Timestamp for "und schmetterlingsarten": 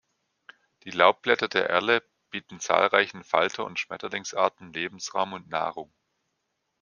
3.65-4.73